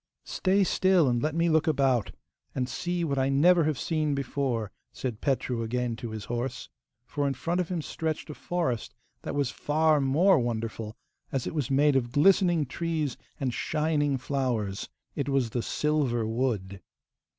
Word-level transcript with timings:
'Stay 0.23 0.63
still, 0.63 1.07
and 1.07 1.21
let 1.21 1.35
me 1.35 1.47
look 1.47 1.67
about, 1.67 2.09
and 2.55 2.67
see 2.67 3.03
what 3.03 3.19
I 3.19 3.29
never 3.29 3.65
have 3.65 3.77
seen 3.77 4.15
before,' 4.15 4.71
said 4.91 5.21
Petru 5.21 5.61
again 5.61 5.95
to 5.97 6.09
his 6.09 6.25
horse. 6.25 6.69
For 7.05 7.27
in 7.27 7.35
front 7.35 7.61
of 7.61 7.69
him 7.69 7.83
stretched 7.83 8.27
a 8.31 8.33
forest 8.33 8.95
that 9.21 9.35
was 9.35 9.51
far 9.51 10.01
more 10.01 10.39
wonderful, 10.39 10.97
as 11.31 11.45
it 11.45 11.53
was 11.53 11.69
made 11.69 11.95
of 11.95 12.11
glistening 12.13 12.65
trees 12.65 13.15
and 13.39 13.53
shining 13.53 14.17
flowers. 14.17 14.89
It 15.15 15.29
was 15.29 15.51
the 15.51 15.61
silver 15.61 16.25
wood. 16.25 16.81